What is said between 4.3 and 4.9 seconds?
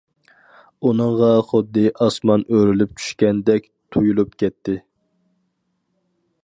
كەتتى.